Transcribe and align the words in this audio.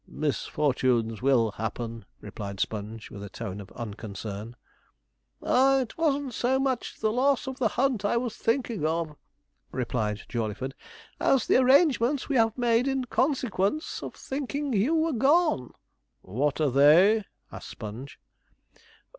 'Misfortunes 0.07 1.21
will 1.21 1.51
happen,' 1.57 2.05
replied 2.21 2.59
Sponge, 2.59 3.11
in 3.11 3.21
a 3.21 3.29
tone 3.29 3.61
of 3.61 3.71
unconcern. 3.73 4.55
'Ah, 5.43 5.81
it 5.81 5.95
wasn't 5.95 6.33
so 6.33 6.57
much 6.59 6.97
the 6.99 7.11
loss 7.11 7.45
of 7.45 7.59
the 7.59 7.67
hunt 7.67 8.03
I 8.03 8.17
was 8.17 8.35
thinking 8.35 8.83
of,' 8.83 9.15
replied 9.71 10.23
Jawleyford, 10.27 10.73
'as 11.19 11.45
the 11.45 11.57
arrangements 11.57 12.27
we 12.27 12.35
have 12.35 12.57
made 12.57 12.87
in 12.87 13.05
consequence 13.05 14.01
of 14.01 14.15
thinking 14.15 14.73
you 14.73 14.95
were 14.95 15.13
gone.' 15.13 15.75
'What 16.23 16.59
are 16.59 16.71
they?' 16.71 17.25
asked 17.51 17.67
Sponge. 17.69 18.17